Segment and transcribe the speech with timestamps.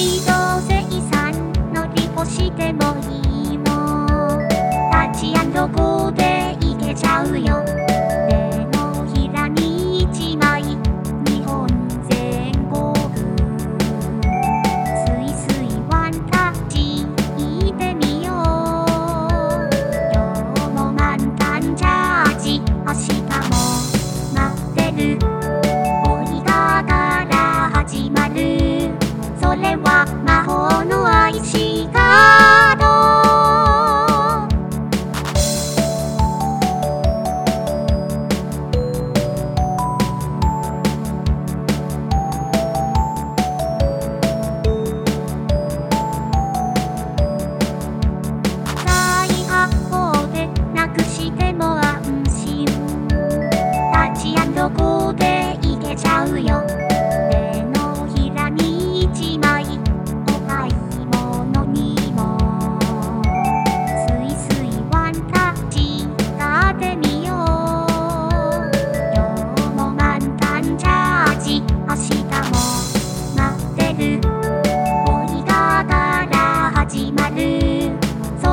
[0.00, 0.29] You.
[29.40, 32.49] それは魔法の愛しか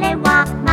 [0.00, 0.67] 来哇